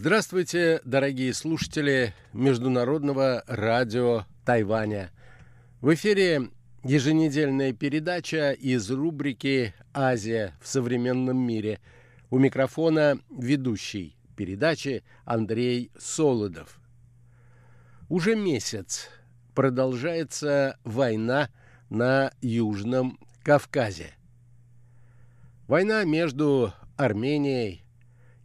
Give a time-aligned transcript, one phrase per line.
[0.00, 5.10] Здравствуйте, дорогие слушатели Международного радио Тайваня.
[5.80, 6.50] В эфире
[6.84, 11.80] еженедельная передача из рубрики «Азия в современном мире».
[12.30, 16.78] У микрофона ведущий передачи Андрей Солодов.
[18.08, 19.08] Уже месяц
[19.52, 21.50] продолжается война
[21.90, 24.12] на Южном Кавказе.
[25.66, 27.82] Война между Арменией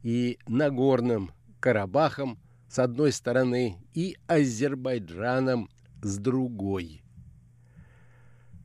[0.02, 1.32] и Нагорным
[1.64, 5.70] Карабахом с одной стороны и Азербайджаном
[6.02, 7.06] с другой.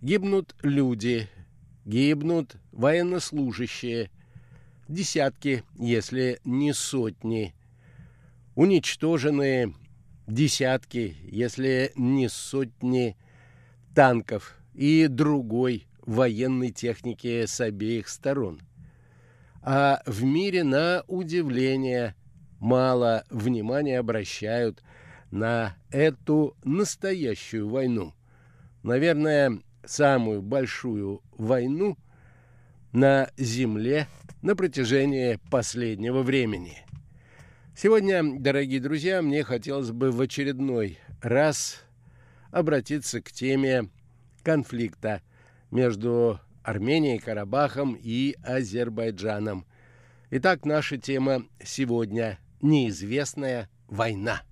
[0.02, 1.28] Гибнут люди,
[1.84, 4.10] гибнут военнослужащие,
[4.88, 7.54] десятки, если не сотни.
[8.56, 9.76] Уничтожены
[10.26, 13.16] десятки, если не сотни
[13.94, 18.60] танков и другой военной техники с обеих сторон.
[19.62, 22.16] А в мире, на удивление,
[22.58, 24.82] мало внимания обращают
[25.30, 28.14] на эту настоящую войну.
[28.82, 31.96] Наверное, самую большую войну
[32.92, 34.06] на Земле
[34.42, 36.84] на протяжении последнего времени.
[37.76, 41.82] Сегодня, дорогие друзья, мне хотелось бы в очередной раз
[42.50, 43.88] обратиться к теме
[44.42, 45.22] конфликта
[45.70, 49.66] между Арменией, Карабахом и Азербайджаном.
[50.30, 54.42] Итак, наша тема сегодня– неизвестная война.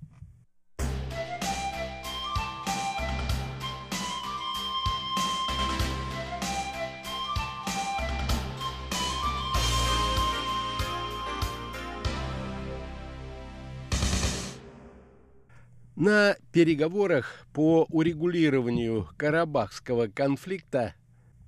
[15.97, 20.93] На переговорах по урегулированию Карабахского конфликта,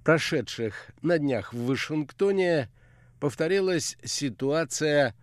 [0.03, 2.67] прошедших на днях в Вашингтоне,
[3.19, 5.13] повторилась ситуация,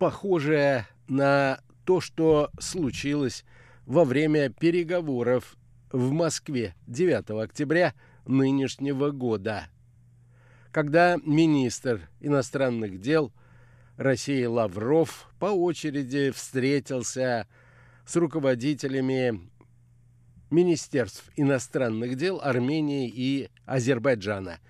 [0.00, 3.44] похожая на то, что случилось
[3.84, 5.58] во время переговоров
[5.92, 7.92] в Москве 9 октября
[8.24, 9.68] нынешнего года,
[10.72, 13.30] когда министр иностранных дел
[13.98, 17.46] России Лавров по очереди встретился
[18.06, 19.50] с руководителями
[20.50, 24.60] министерств иностранных дел Армении и Азербайджана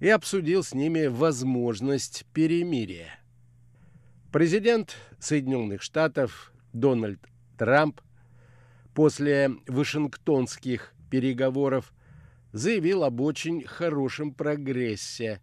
[0.00, 3.18] и обсудил с ними возможность перемирия.
[4.32, 7.18] Президент Соединенных Штатов Дональд
[7.56, 8.02] Трамп
[8.92, 11.94] после Вашингтонских переговоров
[12.52, 15.40] заявил об очень хорошем прогрессе.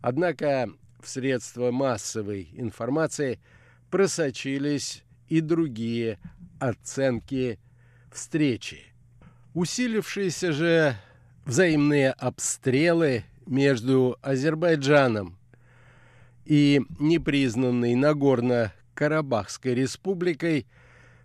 [0.00, 0.70] Однако
[1.00, 3.40] в средства массовой информации
[3.90, 6.20] просочились и другие
[6.60, 7.58] оценки
[8.12, 8.84] встречи.
[9.54, 10.96] Усилившиеся же
[11.44, 15.37] взаимные обстрелы между Азербайджаном
[16.48, 20.66] и непризнанной Нагорно-Карабахской республикой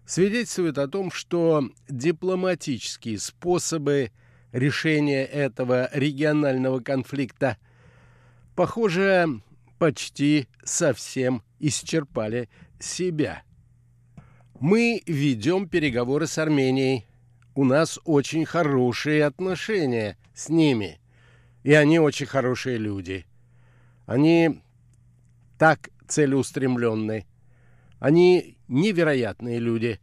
[0.05, 4.11] свидетельствуют о том, что дипломатические способы
[4.51, 7.55] решения этого регионального конфликта,
[8.53, 9.39] похоже,
[9.79, 13.43] почти совсем исчерпали себя.
[14.59, 17.07] Мы ведем переговоры с Арменией.
[17.55, 20.99] У нас очень хорошие отношения с ними.
[21.63, 23.25] И они очень хорошие люди.
[24.05, 24.61] Они
[25.63, 27.25] так целеустремленны.
[27.99, 30.01] Они невероятные люди.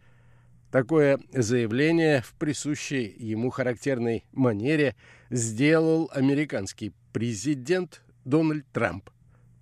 [0.70, 4.96] Такое заявление в присущей ему характерной манере
[5.28, 9.10] сделал американский президент Дональд Трамп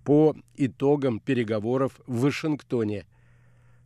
[0.05, 3.05] по итогам переговоров в Вашингтоне–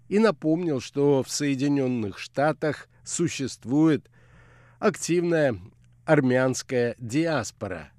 [0.08, 4.12] и напомнил, что в Соединенных Штатах существует
[4.78, 5.58] активная
[6.06, 7.90] армянская диаспора.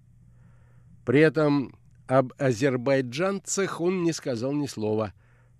[1.04, 1.74] При этом
[2.06, 5.12] об азербайджанцах он не сказал ни слова,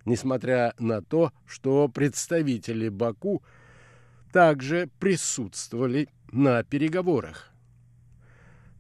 [0.05, 3.43] несмотря на то, что представители Баку
[4.33, 7.51] также присутствовали на переговорах.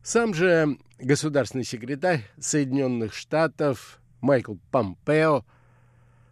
[0.02, 5.44] Сам же государственный секретарь Соединенных Штатов Майкл Помпео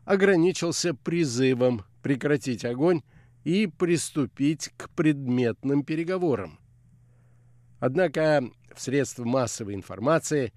[0.05, 3.03] ограничился призывом прекратить огонь
[3.45, 6.59] и приступить к предметным переговорам.
[7.81, 10.53] Однако в средства массовой информации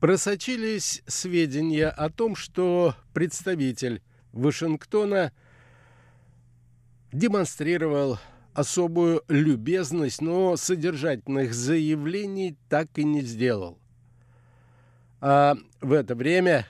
[0.00, 4.02] просочились сведения о том, что представитель
[4.32, 5.32] Вашингтона
[7.12, 8.18] демонстрировал
[8.54, 13.78] особую любезность, но содержательных заявлений так и не сделал.
[15.20, 16.66] А в это время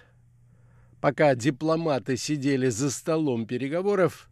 [1.00, 4.28] Пока дипломаты сидели за столом переговоров,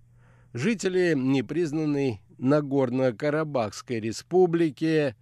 [0.52, 5.16] жители непризнанной Нагорно-Карабахской республики,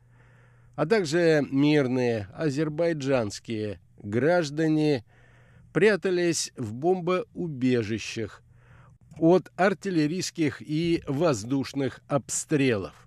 [0.76, 5.04] а также мирные азербайджанские граждане
[5.72, 8.42] прятались в бомбоубежищах
[9.18, 13.05] от артиллерийских и воздушных обстрелов.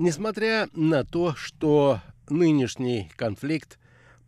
[0.00, 3.80] Несмотря на то, что нынешний конфликт,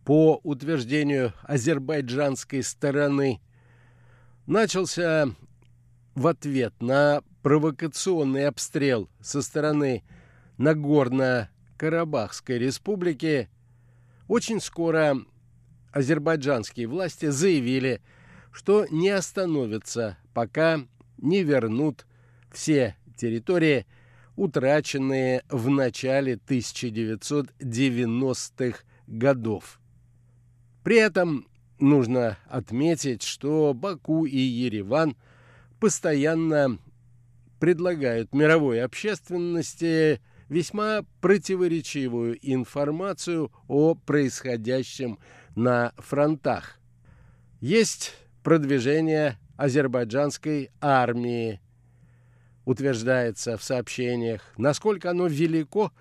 [0.03, 3.39] по утверждению азербайджанской стороны,
[4.45, 5.29] начался
[6.13, 10.03] в ответ на провокационный обстрел со стороны
[10.57, 13.47] Нагорно-Карабахской республики,
[14.27, 15.19] очень скоро
[15.93, 18.01] азербайджанские власти заявили,
[18.51, 20.81] что не остановятся, пока
[21.17, 22.05] не вернут
[22.51, 23.85] все территории,
[24.41, 29.79] утраченные в начале 1990-х годов.
[30.83, 31.47] При этом
[31.77, 35.15] нужно отметить, что Баку и Ереван
[35.79, 36.79] постоянно
[37.59, 45.19] предлагают мировой общественности весьма противоречивую информацию о происходящем
[45.55, 46.79] на фронтах.
[47.59, 51.61] Есть продвижение азербайджанской армии
[52.65, 55.91] утверждается в сообщениях, насколько оно велико,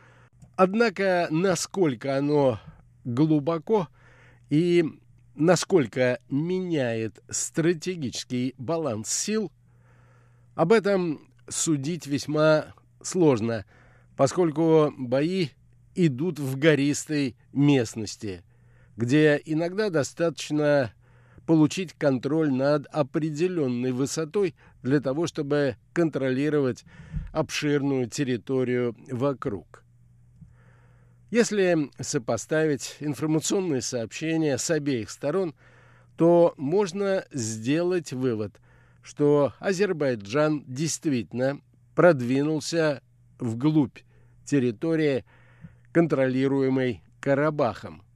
[0.57, 2.61] однако насколько оно
[3.05, 3.89] глубоко
[4.51, 4.85] и
[5.35, 9.51] насколько меняет стратегический баланс сил,
[10.55, 13.65] об этом судить весьма сложно,
[14.17, 15.49] поскольку бои
[15.95, 18.43] идут в гористой местности,
[18.97, 20.93] где иногда достаточно
[21.47, 26.85] получить контроль над определенной высотой для того, чтобы контролировать
[27.33, 29.85] обширную территорию вокруг.
[31.31, 35.55] Если сопоставить информационные сообщения с обеих сторон,
[36.17, 38.61] то можно сделать вывод,
[39.03, 41.61] что Азербайджан действительно
[41.95, 43.03] продвинулся
[43.39, 43.99] вглубь
[44.45, 45.25] территории,
[45.93, 48.03] контролируемой Карабахом–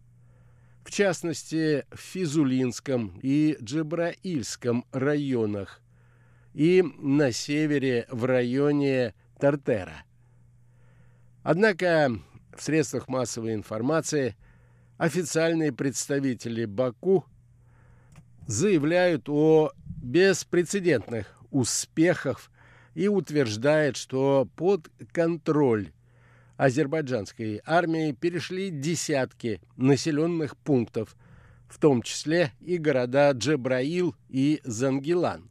[0.84, 5.81] в частности в Физулинском и Джебраильском районах
[6.52, 10.04] и на севере в районе Тартера.
[11.42, 12.12] Однако
[12.54, 14.36] в средствах массовой информации
[14.98, 17.25] официальные представители Баку
[18.46, 19.72] заявляют о
[20.02, 22.50] беспрецедентных успехах
[22.94, 25.92] и утверждают, что под контроль
[26.56, 31.16] азербайджанской армии перешли десятки населенных пунктов,
[31.68, 35.50] в том числе и города Джебраил и Зангилан.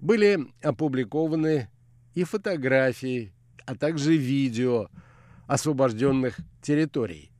[0.00, 1.68] Были опубликованы
[2.14, 3.32] и фотографии,
[3.66, 4.88] а также видео
[5.46, 7.30] освобожденных территорий.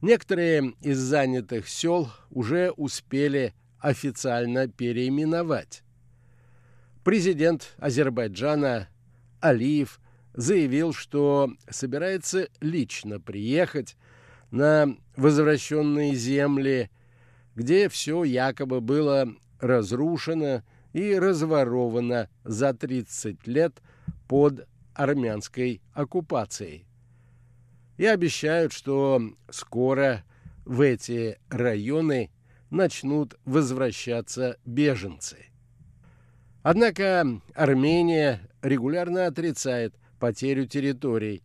[0.00, 5.82] Некоторые из занятых сел уже успели официально переименовать.
[7.04, 8.88] Президент Азербайджана
[9.40, 10.00] Алиев–
[10.36, 13.96] заявил, что собирается лично приехать
[14.50, 16.90] на возвращенные земли,
[17.54, 23.82] где все якобы было разрушено и разворовано за 30 лет
[24.28, 26.86] под армянской оккупацией.
[27.96, 30.22] И обещают, что скоро
[30.66, 32.30] в эти районы
[32.68, 35.46] начнут возвращаться беженцы.
[36.62, 41.42] Однако Армения регулярно отрицает– потерю территорий,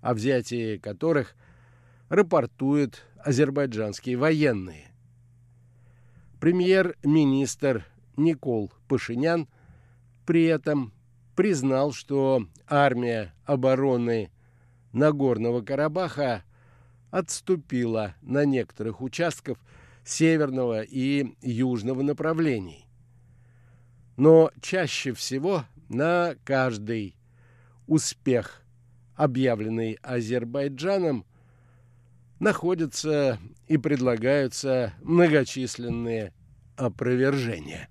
[0.00, 1.34] о взятии которых
[2.08, 4.90] рапортуют азербайджанские военные.
[6.40, 9.48] Премьер-министр Никол Пашинян
[10.26, 10.92] при этом
[11.34, 14.30] признал, что армия обороны
[14.92, 16.44] Нагорного Карабаха
[17.10, 19.58] отступила на некоторых участках
[20.04, 22.86] северного и южного направлений.
[24.16, 27.16] Но чаще всего на каждый
[27.86, 28.62] успех,
[29.14, 31.24] объявленный Азербайджаном,
[32.40, 36.32] находятся и предлагаются многочисленные
[36.76, 37.88] опровержения.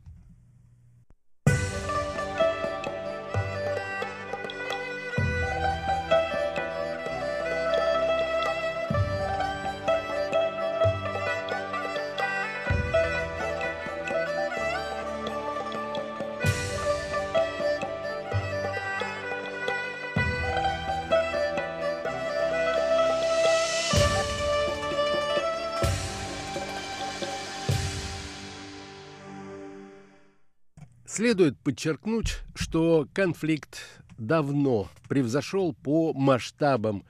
[31.16, 37.06] Следует подчеркнуть, что конфликт давно превзошел по масштабам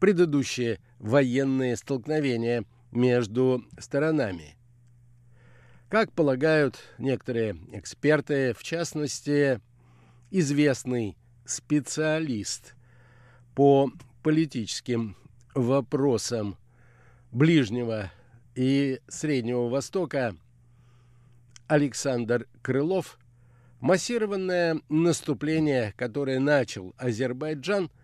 [0.00, 4.56] предыдущие военные столкновения между сторонами.
[5.88, 9.60] Как полагают некоторые эксперты, в частности,
[10.32, 12.74] известный специалист
[13.54, 13.88] по
[14.24, 15.16] политическим
[15.54, 16.56] вопросам
[17.30, 18.10] Ближнего
[18.56, 20.34] и Среднего Востока
[21.68, 23.16] Александр Крылов,
[23.84, 27.90] массированное наступление, которое начал Азербайджан–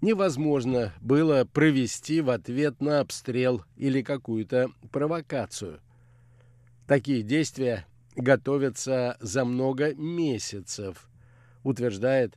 [0.00, 5.80] невозможно было провести в ответ на обстрел или какую-то провокацию.
[6.86, 7.86] Такие действия
[8.16, 11.08] готовятся за много месяцев,
[11.62, 12.34] утверждает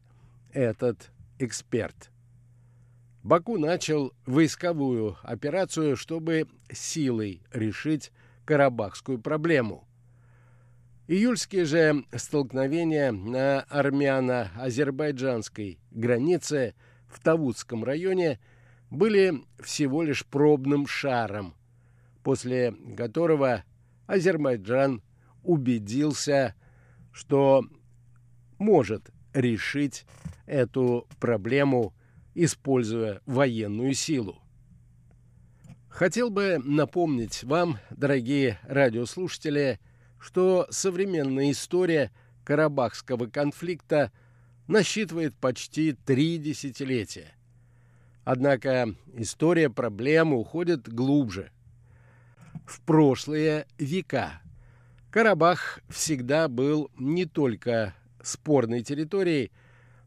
[0.52, 2.10] этот эксперт.
[3.24, 8.12] Баку начал войсковую операцию, чтобы силой решить
[8.46, 9.88] карабахскую проблему.
[11.08, 16.76] Июльские же столкновения на армяно-азербайджанской границе–
[17.12, 18.40] в Тавудском районе
[18.90, 21.54] были всего лишь пробным шаром,
[22.24, 23.64] после которого
[24.08, 25.02] Азербайджан
[25.44, 26.56] убедился,
[27.12, 27.64] что
[28.58, 30.06] может решить
[30.46, 31.94] эту проблему,
[32.34, 34.42] используя военную силу.
[35.90, 39.80] Хотел бы напомнить вам, дорогие радиослушатели,
[40.22, 42.12] что современная история
[42.44, 44.12] Карабахского конфликта
[44.68, 47.34] насчитывает почти три десятилетия.
[48.24, 51.52] Однако история проблемы уходит глубже.
[52.66, 54.42] В прошлые века
[55.10, 59.52] Карабах всегда был не только спорной территорией,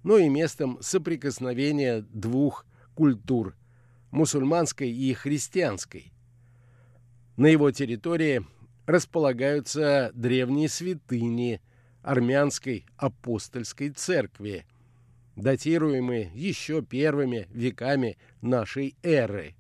[0.04, 3.56] но и местом соприкосновения двух культур–
[4.12, 6.12] мусульманской и христианской.
[7.37, 8.47] На его территории
[8.86, 11.60] располагаются древние святыни–
[12.04, 14.66] армянской апостольской церкви,
[15.36, 19.56] датируемые еще первыми веками нашей эры.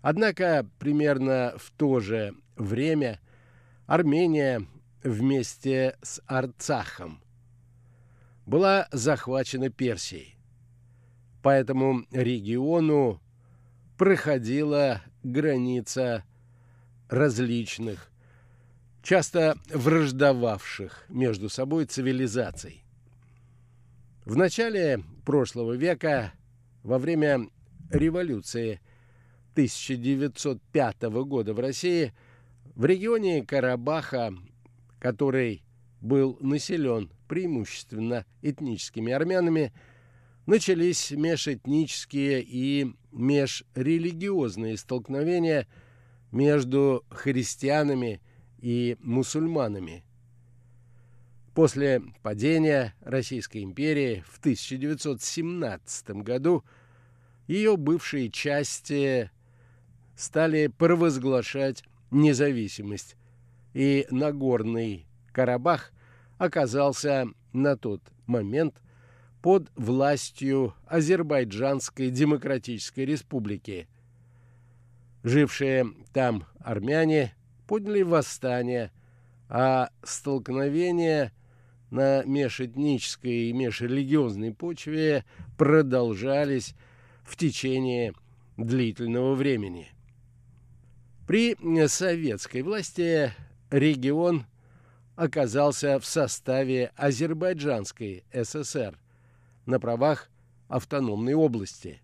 [0.00, 3.20] Однако примерно в то же время
[3.86, 4.64] Армения
[5.02, 7.20] вместе с Арцахом
[8.46, 10.36] была захвачена Персией.
[11.42, 13.20] По этому региону
[13.98, 16.24] проходила граница
[17.08, 18.11] различных
[19.02, 22.84] часто враждовавших между собой цивилизаций.
[24.24, 26.32] В начале прошлого века,
[26.84, 27.48] во время
[27.90, 28.80] революции
[29.52, 32.12] 1905 года в России,
[32.76, 34.32] в регионе Карабаха,
[35.00, 35.64] который
[36.00, 39.72] был населен преимущественно этническими армянами,
[40.46, 45.66] начались межэтнические и межрелигиозные столкновения
[46.30, 48.31] между христианами и
[48.62, 50.04] и мусульманами.
[51.54, 56.64] После падения Российской империи в 1917 году
[57.46, 59.30] ее бывшие части
[60.16, 63.16] стали провозглашать независимость,
[63.74, 65.92] и Нагорный Карабах
[66.38, 68.80] оказался на тот момент
[69.42, 73.88] под властью Азербайджанской Демократической Республики.
[75.24, 77.34] Жившие там армяне
[77.66, 78.90] подняли восстание,
[79.48, 81.32] а столкновения
[81.90, 85.24] на межэтнической и межрелигиозной почве
[85.58, 86.74] продолжались
[87.22, 88.14] в течение
[88.56, 89.88] длительного времени.
[91.26, 91.56] При
[91.88, 93.32] советской власти
[93.70, 94.46] регион
[95.16, 98.98] оказался в составе Азербайджанской ССР
[99.66, 100.30] на правах
[100.68, 102.00] автономной области.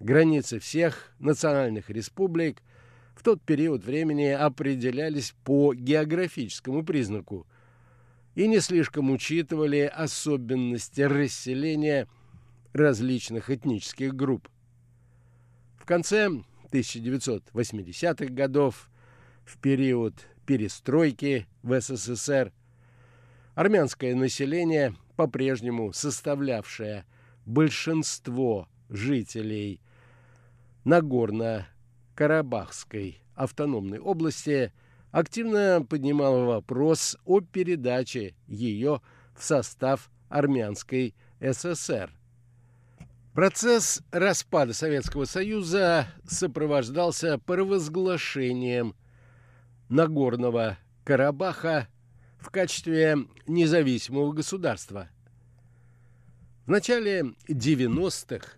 [0.00, 2.62] Границы всех национальных республик–
[3.16, 7.46] в тот период времени определялись по географическому признаку
[8.34, 12.06] и не слишком учитывали особенности расселения
[12.74, 14.48] различных этнических групп.
[15.78, 16.28] В конце
[16.70, 18.90] 1980-х годов,
[19.46, 22.52] в период перестройки в СССР,
[23.54, 27.06] армянское население, по-прежнему составлявшее
[27.46, 29.80] большинство жителей
[30.84, 31.66] Нагорно
[32.16, 34.72] Карабахской автономной области
[35.12, 39.02] активно поднимала вопрос о передаче ее
[39.36, 42.10] в состав армянской ССР.
[43.34, 48.96] Процесс распада Советского Союза сопровождался провозглашением
[49.90, 51.86] Нагорного Карабаха
[52.38, 55.10] в качестве независимого государства.
[56.64, 58.56] В начале 90-х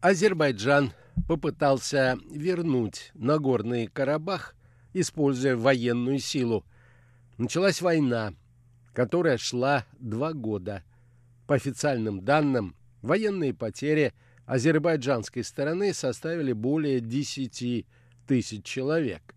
[0.00, 0.92] Азербайджан
[1.28, 4.54] попытался вернуть Нагорный Карабах,
[4.92, 6.64] используя военную силу.
[7.38, 8.34] Началась война,
[8.92, 10.82] которая шла два года.
[11.46, 14.12] По официальным данным, военные потери
[14.46, 17.86] азербайджанской стороны составили более 10
[18.26, 19.34] тысяч человек,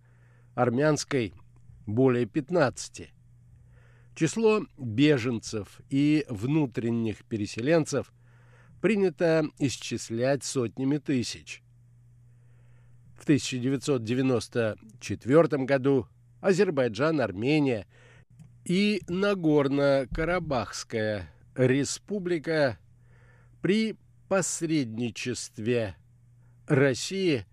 [0.55, 1.33] армянской–
[1.85, 3.09] более 15.
[4.15, 8.13] Число беженцев и внутренних переселенцев
[8.81, 11.62] принято исчислять сотнями тысяч.
[13.23, 16.07] В 1994 году
[16.41, 17.87] Азербайджан, Армения
[18.65, 22.77] и Нагорно-Карабахская республика
[23.61, 23.95] при
[24.27, 25.95] посредничестве
[26.67, 27.45] России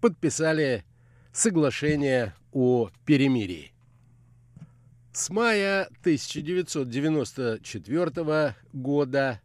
[0.00, 0.84] подписали
[1.32, 3.72] соглашение о перемирии.
[5.12, 9.40] С мая 1994 года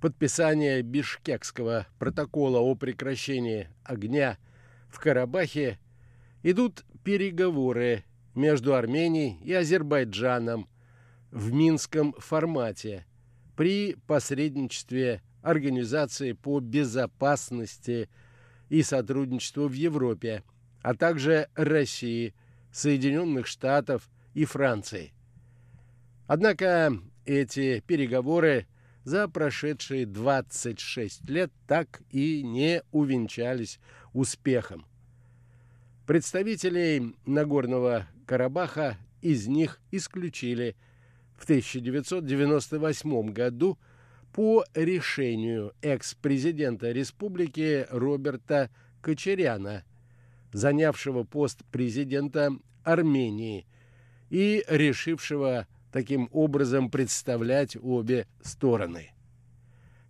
[0.00, 4.38] подписание Бишкекского протокола о прекращении огня
[4.88, 5.78] в Карабахе
[6.42, 10.68] идут переговоры между Арменией и Азербайджаном
[11.30, 13.06] в Минском формате
[13.56, 18.08] при посредничестве Организации по безопасности
[18.68, 20.42] и сотрудничеству в Европе,
[20.82, 22.34] а также России,
[22.72, 25.12] Соединенных Штатов и Франции.
[26.26, 26.92] Однако
[27.24, 28.66] эти переговоры
[29.06, 33.78] за прошедшие 26 лет так и не увенчались
[34.12, 34.84] успехом.
[36.06, 40.74] Представителей Нагорного Карабаха из них исключили
[41.36, 43.78] в 1998 году
[44.32, 48.70] по решению экс-президента республики Роберта
[49.02, 49.84] Кочеряна,
[50.52, 52.50] занявшего пост президента
[52.82, 53.66] Армении
[54.30, 59.12] и решившего таким образом представлять обе стороны.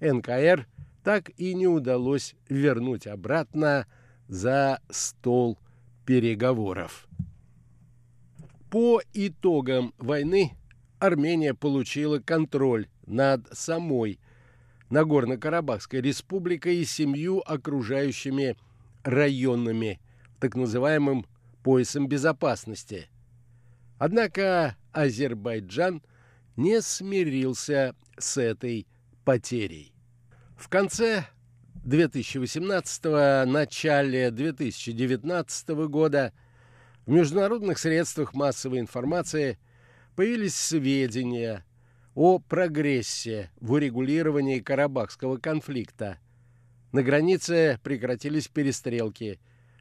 [0.01, 0.67] НКР
[1.03, 3.87] так и не удалось вернуть обратно
[4.29, 5.59] за стол
[6.05, 7.09] переговоров.
[8.71, 10.53] По итогам войны
[10.99, 14.19] Армения получила контроль над самой
[14.91, 18.57] Нагорно-Карабахской республикой и семью окружающими
[19.03, 20.01] районами,
[20.41, 21.27] так называемым
[21.63, 23.09] поясом безопасности.
[23.99, 26.03] Однако Азербайджан
[26.57, 28.87] не смирился с этой
[29.25, 29.93] потерей.
[30.57, 31.27] В конце
[31.85, 33.05] 2018
[33.47, 36.33] начале 2019 года
[37.05, 39.59] в международных средствах массовой информации
[40.17, 41.67] появились сведения
[42.15, 46.19] о прогрессе в урегулировании Карабахского конфликта.
[46.93, 49.39] На границе прекратились перестрелки.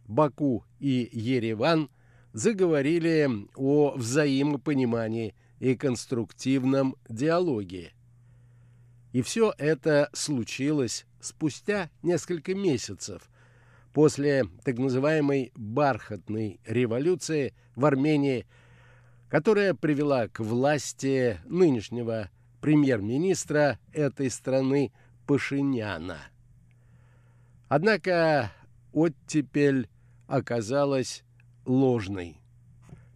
[0.07, 1.89] Баку и Ереван
[2.35, 7.93] заговорили о взаимопонимании и конструктивном диалоге.
[9.13, 13.31] И все это случилось спустя несколько месяцев
[13.93, 18.45] после так называемой «бархатной революции» в Армении–
[19.35, 22.29] которая привела к власти нынешнего
[22.61, 24.93] премьер-министра этой страны
[25.27, 26.19] Пашиняна.
[27.67, 28.51] Однако
[28.93, 29.89] оттепель
[30.27, 31.23] оказалась
[31.65, 32.37] ложной.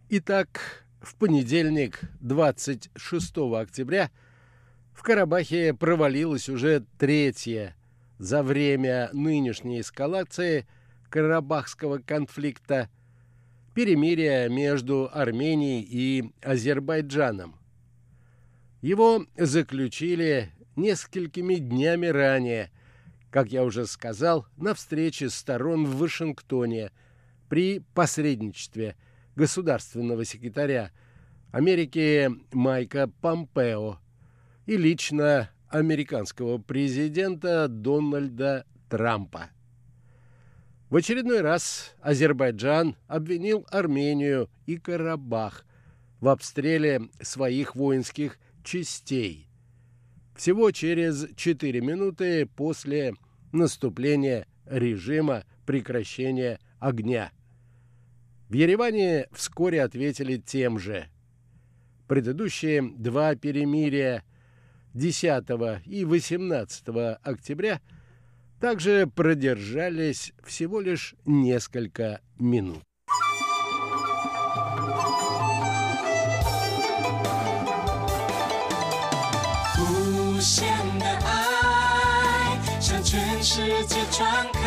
[0.08, 4.10] Итак, в понедельник, 26 октября,
[4.92, 7.74] в Карабахе провалилась уже третья
[8.18, 10.66] за время нынешней эскалации
[11.08, 12.88] Карабахского конфликта–
[13.74, 17.56] перемирия между Арменией и Азербайджаном.
[18.82, 22.70] Его заключили несколькими днями ранее,
[23.30, 26.90] как я уже сказал, на встрече сторон в Вашингтоне
[27.50, 28.94] при посредничестве
[29.34, 30.92] государственного секретаря
[31.50, 33.98] Америки Майка Помпео
[34.66, 39.50] и лично американского президента Дональда Трампа.
[40.90, 45.66] В очередной раз Азербайджан обвинил Армению и Карабах
[46.20, 49.48] в обстреле своих воинских частей.
[50.36, 53.14] Всего через 4 минуты после
[53.50, 57.32] наступления режима прекращения огня.
[58.49, 61.07] В Ереване вскоре ответили тем же.
[62.07, 64.23] Предыдущие два перемирия
[64.93, 65.43] 10
[65.85, 66.83] и 18
[67.23, 67.91] октября –
[68.59, 72.81] также продержались всего лишь несколько минут.
[83.45, 84.58] 世界传开。